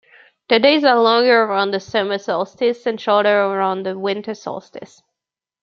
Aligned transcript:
The 0.49 0.57
days 0.59 0.83
are 0.83 0.97
longer 0.99 1.43
around 1.43 1.69
the 1.75 1.79
summer 1.79 2.17
solstice 2.17 2.87
and 2.87 2.99
shorter 2.99 3.43
around 3.43 3.85
the 3.85 3.99
winter 3.99 4.33
solstice. 4.33 5.03